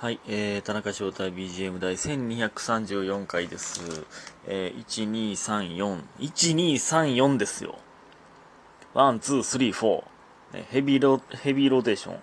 [0.00, 4.06] はい、えー、田中翔太 BGM 第1234回です。
[4.46, 4.84] えー、
[5.34, 7.76] 1234、1234ですよ。
[8.94, 10.64] One、two、three、four。
[10.70, 12.20] ヘビーロ、ヘビーローテーション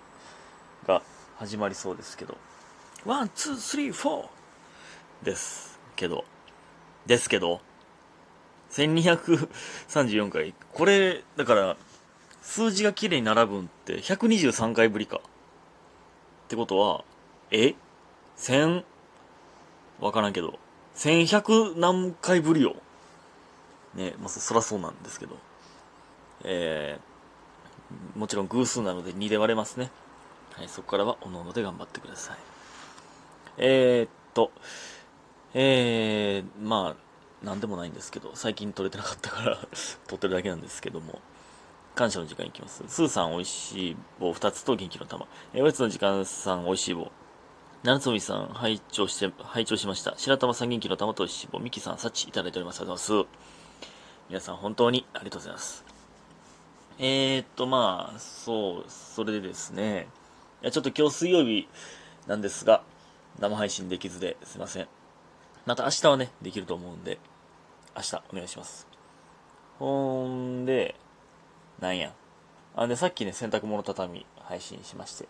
[0.88, 1.02] が
[1.36, 2.38] 始まりそうですけど。
[3.04, 5.78] One、two、three、four です。
[5.96, 6.24] けど。
[7.04, 7.60] ですけど。
[8.70, 10.54] 1234回。
[10.72, 11.76] これ、だから、
[12.40, 15.18] 数字が綺麗に並ぶんって123回ぶりか。
[15.18, 15.20] っ
[16.48, 17.04] てことは、
[17.50, 17.74] え？
[18.36, 18.84] 千、
[20.00, 20.58] わからんけど、
[20.94, 22.76] 千百何回ぶりよ。
[23.94, 25.36] ね、まあ、そらそうなんですけど。
[26.44, 29.90] えー、もちろん偶数なので2で割れますね。
[30.54, 32.36] はい、そこからはおのおので頑張ってください。
[33.58, 34.50] えー、っと、
[35.54, 39.58] えー、まあ、なんでもないんですけど、最近撮れてなかったから
[40.06, 41.20] 撮ってるだけなんですけども、
[41.94, 42.84] 感謝の時間いきます。
[42.86, 45.26] スーさんおいしい棒2つと元気の玉。
[45.54, 47.10] えー、おやつの時間さんおいしい棒。
[47.86, 50.14] 七つみさん、拝聴して、拝聴しました。
[50.16, 51.60] 白玉さん元気の玉としい棒。
[51.60, 52.80] ミキさん、幸いただいております。
[52.80, 53.28] ありがとうございます。
[54.28, 55.84] 皆さん本当にありがとうございます。
[56.98, 60.08] えー、っと、まあ、そう、それでですね。
[60.62, 61.68] いや、ちょっと今日水曜日
[62.26, 62.82] なんですが、
[63.38, 64.88] 生配信できずですいません。
[65.64, 67.20] また明日はね、できると思うんで、
[67.94, 68.88] 明日お願いします。
[69.78, 70.96] ほんで、
[71.78, 72.12] なんや。
[72.74, 75.28] あ、で、さっきね、洗濯物畳配信しまして、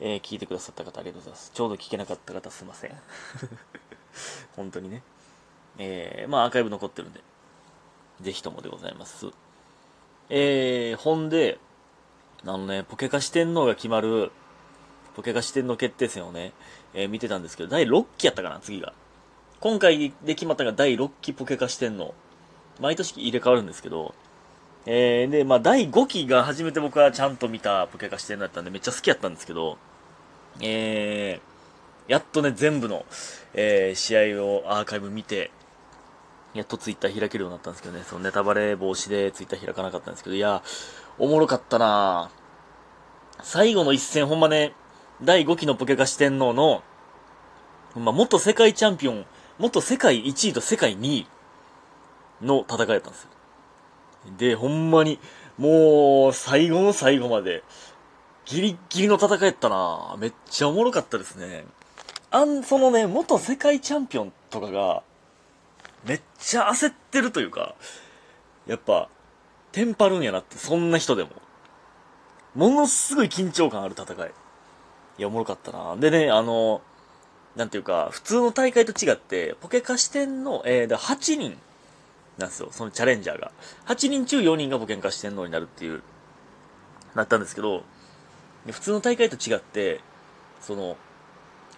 [0.00, 1.50] えー聞いてくださった方ありがとうございます。
[1.52, 2.92] ちょうど聞けなかった方すいません。
[4.56, 5.02] 本当にね。
[5.78, 7.20] えー、まあアーカイブ残ってるんで、
[8.20, 9.26] ぜひともでございます。
[10.30, 11.58] えー、ほんで、
[12.44, 14.30] あのね、ポケカ四天王が決まる、
[15.16, 16.52] ポケカ四天王決定戦をね、
[16.94, 18.92] えー見てたんですけど、第6期やったかな、次が。
[19.60, 22.14] 今回で決まったが第6期ポケカ四天王。
[22.80, 24.14] 毎年入れ替わるんですけど、
[24.90, 29.76] えー、で、まあ、第5期が初めて僕はちゃんと見たポケカ四天王だったんで、めっちゃ好きやったんですけど、
[30.62, 33.04] えー、やっとね、全部の、
[33.52, 35.50] えー、試合をアーカイブ見て、
[36.54, 40.62] やっとツイッター開けるようになったんですけどね、そのネタバレ防止でツイッター開かなかったんですけど、いや、
[41.18, 42.30] おもろかったな
[43.42, 44.72] 最後の一戦、ほんまね、
[45.22, 46.82] 第5期のポケカ四天王の、
[47.92, 49.26] ほんま、元世界チャンピオン、
[49.58, 51.26] 元世界1位と世界2位
[52.40, 53.28] の戦いだったんですよ。
[54.36, 55.18] で、ほんまに、
[55.56, 57.62] もう、最後の最後まで、
[58.46, 61.66] ギリッギリの戦いやったなめっちゃおもろかったですね。
[62.30, 65.02] あん、そのね、元世界チャンピオンとかが、
[66.04, 67.74] めっちゃ焦ってるというか、
[68.66, 69.08] やっぱ、
[69.72, 71.30] テンパるんやなって、そんな人でも。
[72.54, 74.30] ものすごい緊張感ある戦い。
[75.18, 76.80] いや、おもろかったなでね、あの、
[77.56, 81.58] なんていうか、普通の大会と違って、ポケカ視点の、えー、8人
[82.38, 83.50] なんですよ、そのチャレンジャーが。
[83.86, 86.02] 8人中4人がポケカ四天王になるっていう、
[87.14, 87.82] なったんですけど、
[88.70, 90.00] 普通の大会と違って、
[90.60, 90.96] その、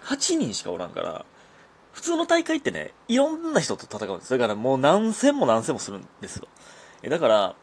[0.04, 1.24] 8人しかおらんから、
[1.92, 4.30] 普通の大会ってね、いろんな人と戦うんです。
[4.30, 6.46] だからもう何戦も何戦もするんですよ。
[7.02, 7.56] えだから、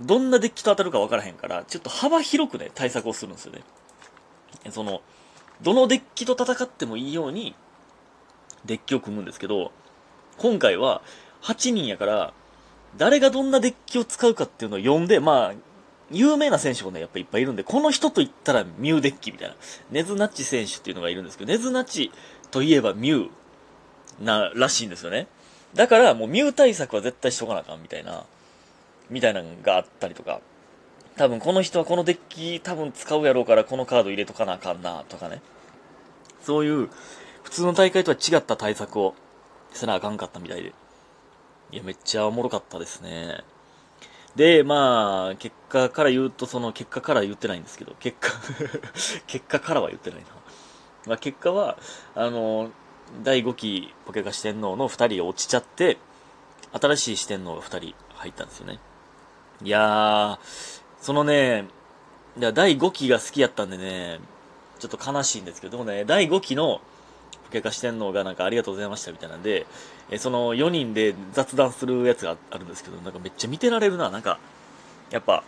[0.00, 3.62] どんなデッキと当たるか分からへんから、ちょっと幅広くね、対策をするんですよね。
[4.70, 5.02] その、
[5.62, 7.54] どのデッキと戦ってもいいように、
[8.64, 9.72] デッキを組むんですけど、
[10.38, 11.02] 今回は、
[11.42, 12.32] 8人やから、
[12.96, 15.54] 誰がどんなデッキを使うかっていうのを読んで、まあ、
[16.10, 19.54] 有名な選手もね、やっぱいっぱいいるんで、この人と言ったらミューデッキみたいな。
[19.90, 22.10] ネズナッチ選手っていうのがいるんですけど、ネズナッチ
[22.50, 25.28] といえばミューな、らしいんですよね。
[25.74, 28.24] だからもうミュー対策は絶対しとかなあかんみたいな、
[29.08, 30.40] みたいなのがあったりとか、
[31.16, 35.42] 多分この人はこのデッキ多分使うやろうからこのカード入れとかなあかんな、とかね。
[36.42, 36.88] そういう、
[37.44, 39.14] 普通の大会とは違った対策を
[39.72, 40.72] せなあかんかったみたいで。
[41.72, 43.44] いや、めっちゃおもろかったですね。
[44.36, 48.30] で、まあ、結果から言うと、その結果から言ってないんですけど、結果
[49.26, 50.26] 結果からは言ってないな。
[51.06, 51.78] まあ、結果は、
[52.14, 52.70] あの、
[53.22, 55.98] 第5期ポケカ四天王の2人落ちちゃって、
[56.72, 58.78] 新しい四天王が2人入ったんですよね。
[59.62, 60.46] いやー、
[61.00, 61.66] そのね、
[62.36, 64.20] 第5期が好きやったんでね、
[64.78, 66.80] ちょっと悲しいんですけど、もね、第5期の
[67.50, 69.66] ケカ四天王がなんかありがとうございましたみたいなんで、
[70.10, 74.10] えその4人で雑談するやつがあるんですけど、なんかめっちゃ見てられるな。
[74.10, 74.38] なんか、
[75.10, 75.42] やっぱ、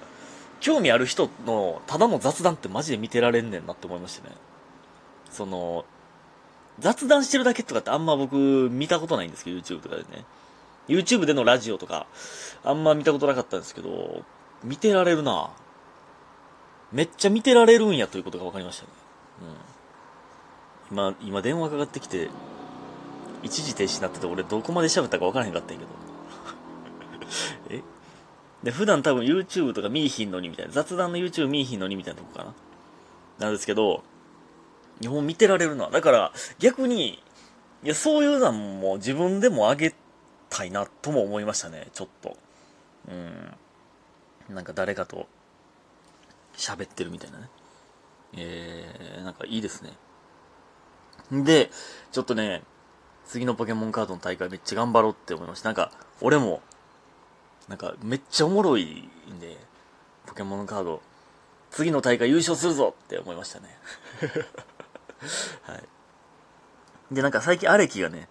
[0.60, 4.34] 興味ある人のただの雑談ってマジで見てられんねんなって思いましたね。
[5.30, 5.84] その、
[6.78, 8.36] 雑談してるだけとかってあんま僕
[8.70, 10.24] 見たことないんですけど、YouTube とかでね。
[10.88, 12.06] YouTube でのラジオとか、
[12.64, 14.22] あんま見たことなかったんですけど、
[14.62, 15.50] 見てられるな
[16.92, 18.90] めっちゃ見てられるんやということが分かりましたね。
[19.42, 19.81] うん。
[20.92, 22.28] 今、今電話かかってきて、
[23.42, 25.86] 一時停止になってて俺どこまで喋ったか分からへんかったんやけ
[27.70, 27.76] ど。
[27.80, 27.82] え？
[28.62, 32.54] で、普段多分 YouTube とか見いひんのにみたいな、雑談の YouTube 見いひんのにみたいなとこかな。
[33.38, 34.04] なんですけど、
[35.00, 35.88] 日本見てられるな。
[35.88, 37.22] だから、逆に、
[37.82, 39.94] いや、そういうのも自分でもあげ
[40.50, 42.36] たいなとも思いましたね、ちょっと。
[43.08, 44.54] うん。
[44.54, 45.26] なんか誰かと
[46.54, 47.48] 喋ってるみたいなね。
[48.34, 49.94] えー、なんかいいですね。
[51.30, 51.70] で、
[52.10, 52.62] ちょっとね、
[53.26, 55.68] 次のポケモンカードの大会めっちゃ頑張ろうって思いました。
[55.68, 55.90] なんか、
[56.20, 56.60] 俺も、
[57.68, 59.56] なんかめっちゃおもろいんで、
[60.26, 61.00] ポケモンのカード、
[61.70, 63.78] 次の大会優勝するぞって思いましたね。
[65.62, 67.14] はい。
[67.14, 68.28] で、なんか最近アレキがね、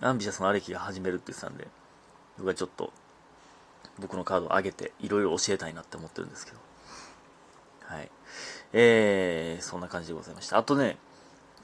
[0.00, 1.66] アンビシャスのアレキが始めるって言ってたんで、
[2.36, 2.92] 僕はちょっと、
[3.98, 6.58] 僕のカードを上げて、いろいろ教えたいなって思ってるんですけど。
[7.86, 8.10] はい。
[8.72, 10.58] えー、そんな感じでございました。
[10.58, 10.98] あとね、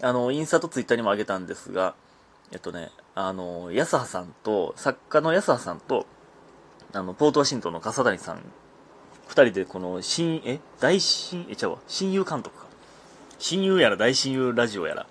[0.03, 1.95] あの、インスタとツイッターにも上げたんですが、
[2.53, 6.07] えっとね、あの、安葉さんと、作家の安葉さんと、
[6.93, 8.43] あの、ポートワシントンの笠谷さん、
[9.29, 12.67] 二人でこの、新、え大親、え、ちゃうわ、親友監督か。
[13.39, 15.07] 親友やら大親友ラジオやら、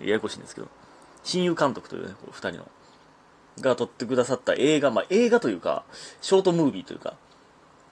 [0.00, 0.68] ややこしいんですけど、
[1.22, 2.68] 親友監督というね、二人の、
[3.60, 5.84] が撮ってくださった映画、まあ、映画というか、
[6.20, 7.14] ショートムービーというか、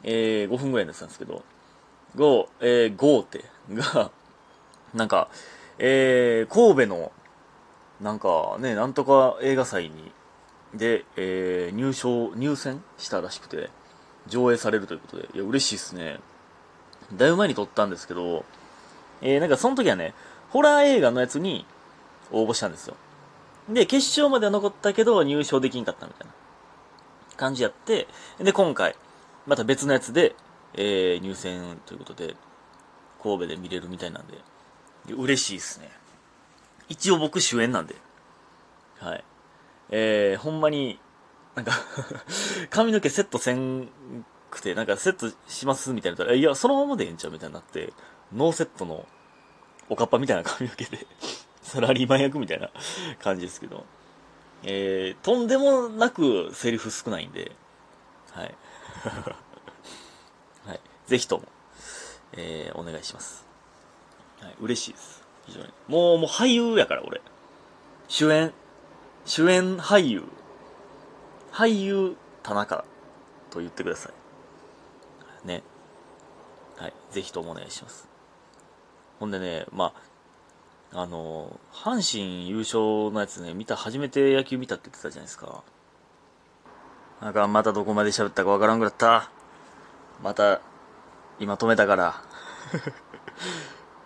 [0.03, 1.45] えー、5分ぐらいのやつなんですけど、
[2.17, 4.11] go、えー、go って、が、
[4.95, 5.29] なんか、
[5.85, 7.11] えー、神戸の、
[8.01, 10.13] なんかね、なんとか映画祭に、
[10.73, 13.69] で、えー、入賞、入選したらしくて、
[14.29, 16.21] 上映されるということで、いや、嬉しいっすね。
[17.13, 18.45] だいぶ前に撮ったんですけど、
[19.23, 20.15] えー、なんかその時はね、
[20.51, 21.67] ホラー映画のやつに
[22.31, 22.95] 応募したんですよ。
[23.69, 26.33] で、決勝までは残ったけど、入賞できんかったみたいな
[27.37, 28.07] 感じやって、
[28.39, 28.95] で、今回、
[29.49, 30.37] また別のやつで、
[30.75, 32.37] えー、入選ということで、
[33.21, 34.43] 神戸で見れるみたいなんで、で
[35.09, 35.91] 嬉しいっすね。
[36.89, 37.97] 一応僕主演なんで。
[38.99, 39.25] はい。
[39.91, 40.99] えー、ほんまに、
[41.55, 41.73] なんか
[42.71, 43.89] 髪の毛セットせん
[44.51, 47.93] くて、なんかセットしますみたいなたら、いや、そのままでええんちゃうみたいになって、
[48.33, 49.07] ノーセットの
[49.89, 51.07] おかっぱみたいな髪の毛で、
[51.63, 52.71] サ ラリーマン役みたいな
[53.21, 53.85] 感じですけど、
[54.63, 57.53] えー、とんでもなくセリフ少ないんで、
[58.31, 58.55] はい。
[60.67, 60.81] はい。
[61.07, 61.45] ぜひとも、
[62.33, 63.52] えー、お願いします。
[64.43, 64.57] はい。
[64.61, 65.23] 嬉しいです。
[65.47, 65.69] 非常に。
[65.89, 67.21] もう、もう俳優やから、俺。
[68.09, 68.53] 主演、
[69.25, 70.25] 主演俳優、
[71.53, 72.85] 俳優田中
[73.51, 74.11] と言ってくださ
[75.45, 75.47] い。
[75.47, 75.63] ね。
[76.77, 76.95] はい。
[77.11, 78.09] ぜひともお願いします。
[79.21, 79.93] ほんでね、ま
[80.93, 85.63] あ、あの、阪神優勝のやつね、見た、初めて野球見たって言ってたじゃないですか。
[87.21, 89.31] なんか、またどこまで喋ったかわからんくなった。
[90.23, 90.61] また、
[91.39, 92.23] 今止めたから。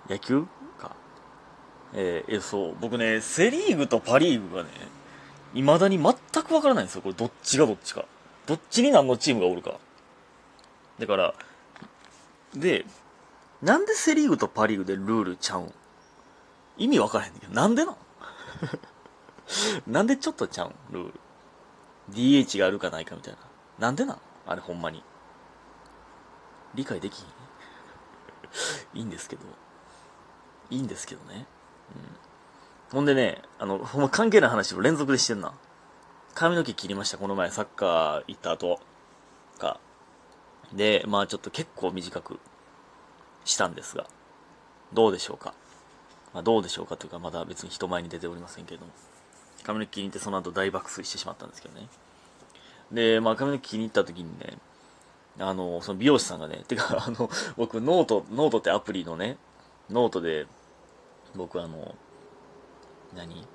[0.08, 0.46] 野球
[0.78, 0.94] か。
[1.94, 4.70] えー、え、そう、僕ね、セリーグとパリーグがね、
[5.54, 6.14] 未だに全
[6.44, 7.02] くわからないんですよ。
[7.02, 8.04] これ、どっちがどっちか。
[8.46, 9.78] どっちに何のチームがおるか。
[10.98, 11.34] だから、
[12.54, 12.84] で、
[13.62, 15.72] なんでセリーグとパリーグでルールちゃうん？
[16.76, 17.96] 意味わからへんねんけど、なんでなん
[19.86, 20.74] なんでちょっとちゃうん？
[20.92, 21.14] ルール。
[22.10, 23.38] DH があるかないかみたいな。
[23.78, 25.02] なんでなんあれほんまに。
[26.74, 27.24] 理解できひ
[28.94, 28.98] ん。
[28.98, 29.42] いいんですけど。
[30.70, 31.46] いいんですけどね。
[32.90, 32.96] うん。
[32.96, 35.52] ほんでね、あの、ほんま関係ない話を連続でしてんな。
[36.34, 38.80] 髪の毛切りました、この前、サッカー行った後。
[39.58, 39.80] か。
[40.72, 42.38] で、まあちょっと結構短く
[43.44, 44.06] したんですが、
[44.92, 45.54] どうでしょうか。
[46.32, 48.92] まあどうでしょうかというか、まだ別に人前に出ておりませんけれども。
[49.62, 51.88] 髪の毛切りに行ってその後大爆睡してしまったんですけどね。
[52.92, 54.58] で、まあ髪の毛切りに行った時にね、
[55.38, 59.36] あの、その美容師さんがね、てか、あの、僕、 note、note ってアプリのね、
[59.90, 60.46] ノートで、
[61.36, 61.94] 僕あの、
[63.14, 63.46] 何？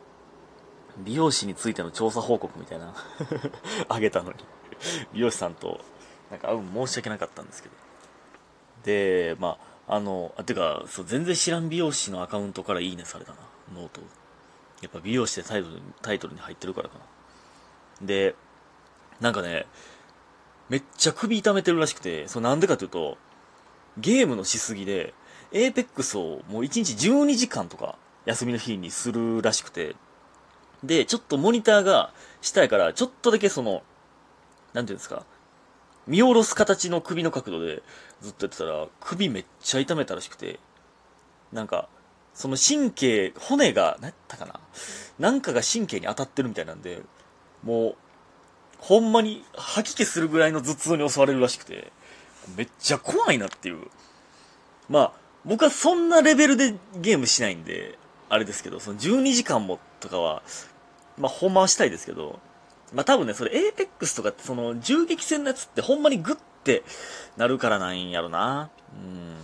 [0.99, 2.93] 美容師についての調査報告みたいな、
[3.87, 4.37] あげたのに、
[5.13, 5.79] 美容師さんと、
[6.29, 7.75] なんか会う申し訳なかったんですけど。
[8.83, 9.57] で、ま
[9.87, 13.37] あ、あの、あ、てか、そう、全然知らん美容師のアカウントからいいねされたな、
[13.73, 14.01] ノート。
[14.81, 17.05] やっぱ美容師ってタイトルタイトルに入ってるからかな。
[18.05, 18.35] で、
[19.19, 19.67] なんかね、
[20.69, 23.17] めっちゃ首痛めてるらしくて、そうなんでかというと、
[23.97, 25.13] ゲームのしすぎで、
[25.51, 29.95] エーペックスをもう1日12時間とか休みの日にするらしくて、
[30.83, 33.83] で、ちょっとモニターが下やから、ちょっとだけその、
[34.73, 35.25] なんていうんですか、
[36.07, 37.83] 見下ろす形の首の角度で
[38.21, 40.59] ずっとやってたら、首めっちゃ痛めたらしくて、
[41.51, 41.89] なんか、
[42.33, 44.59] その神経、骨が、何やったかな
[45.19, 47.01] なんかが神経に当たってるみたいなんで、
[47.63, 47.95] もう、
[48.79, 51.91] ほんまに吐き気するぐらいの頭痛に襲われるらしくて、
[52.55, 53.87] めっちゃ怖いなっていう。
[54.89, 55.13] まあ、
[55.45, 57.97] 僕はそんなレベルでゲームしないんで、
[58.29, 60.43] あれですけど、その12時間もとかは、
[61.17, 62.39] まあ、ほんまはしたいですけど、
[62.93, 66.83] まあ多分ね、それ、エーペックスとかってその銃撃戦のやつってほんまにグッて
[67.37, 68.69] なるからなんやろな。
[68.93, 69.35] うん。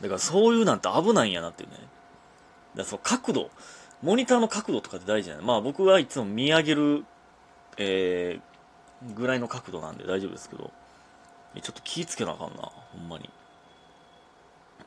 [0.00, 1.76] だからそういうなんて危ないんやなっていうね。
[2.74, 3.50] だその角度、
[4.02, 7.04] モニターの角度とかって大事じゃないまあ僕はいつも見上げる、
[7.76, 10.72] えー、ぐらいの角度なんで大丈夫ですけど、
[11.60, 13.28] ちょっと気ぃつけなあかんな、ほんまに。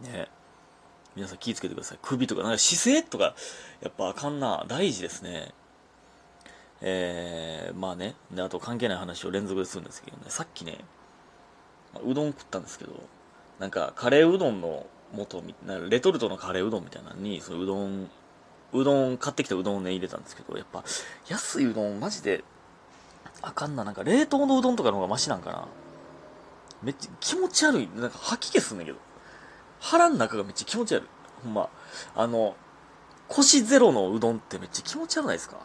[0.02, 0.28] ね
[1.16, 2.00] 皆さん気ぃつけてください。
[2.02, 3.36] 首とか、なんか姿勢とか、
[3.82, 4.66] やっぱあかんな。
[4.68, 5.54] 大事ですね。
[6.82, 8.16] えー、まあね。
[8.32, 10.24] で、あと関係ない話を連続でするんですけどね。
[10.28, 10.78] さっきね、
[12.06, 12.92] うどん食ったんですけど、
[13.60, 18.10] なんかカレーうどんの元みなレトルトのカレーうどんみたいなのに、そのうどん、
[18.74, 20.84] うどん、買ってきたうどんをね、入れたんですけど、やっぱ、
[21.30, 22.44] 安いうどん、マジで、
[23.42, 23.86] あかんな。
[23.86, 25.66] なんか冷凍のうどんとかの方がマシなんかな。
[26.84, 27.90] めっちゃ気持ち悪い。
[27.96, 28.98] なんか吐き気すんだけど。
[29.86, 31.08] 腹の中がめっちゃ気持ち悪い。
[31.44, 31.70] ほんま。
[32.15, 32.56] あの、
[33.27, 35.58] 腰ゼロのうどんってめっちゃ気持ち悪ないですか？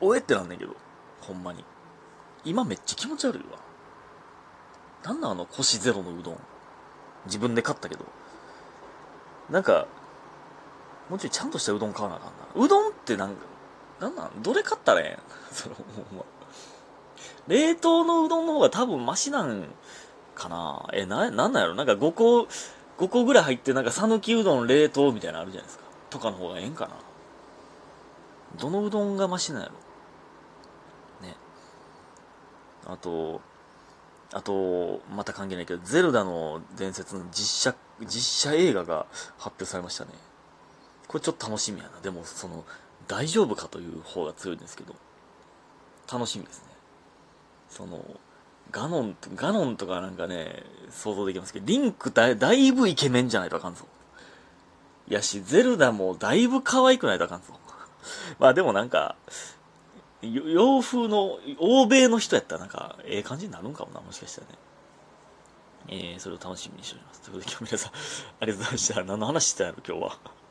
[0.00, 0.76] おえってなんねんけど。
[1.22, 1.64] ほんまに。
[2.44, 3.58] 今めっちゃ気持ち悪いわ。
[5.02, 6.38] なんなんあの腰ゼロのうどん。
[7.24, 8.04] 自分で買ったけど。
[9.48, 9.86] なんか、
[11.08, 12.64] もうちょいちゃんとしたうどん買わなあかんな。
[12.64, 13.46] うどんってなんか、
[14.00, 14.42] なんなん？
[14.42, 15.20] どれ買ったらええん？
[15.54, 15.82] その、ほ
[16.14, 16.24] んま。
[17.48, 19.66] 冷凍のうどんの方が多分マシなん
[20.40, 21.74] かなえ、な、なんなんやろ？
[21.74, 22.48] なんか5個、
[22.98, 25.84] 5個ぐらい入ってなんか讃岐うどん冷凍みたいなのあるじゃないですか。
[26.08, 26.92] とかの方がええんかな
[28.58, 29.74] どのうどんがマシなんやろ？
[31.28, 31.36] ね。
[32.86, 33.40] あと、
[34.32, 39.06] あと、また関係ないけど、ゼルダの伝説の実写、実写映画が
[39.38, 40.12] 発表されましたね。
[41.08, 42.00] これちょっと楽しみやな。
[42.00, 42.64] でも、その、
[43.08, 44.94] 大丈夫かという方が強いんですけど、
[46.12, 46.64] 楽しみですね。
[47.68, 48.04] その、
[48.70, 53.84] ガノン、ガノンとかなんかね、想像できますけど、リンクだだいぶイケメンじゃないとあかんぞ。
[55.08, 57.46] いやし、ゼルダもだいぶ可愛くないとあかんぞ。
[58.38, 59.16] まあでもなんか、
[60.22, 64.58] 洋風の、欧米の人やったらなんか、ええ感じになるんかもな、もしかしたらね。
[65.88, 67.20] えー、それを楽しみにしております。
[67.22, 67.92] ということで今日皆さん、
[68.40, 69.04] ありがとうございました。
[69.04, 70.30] 何の話してたんやろ、今日は。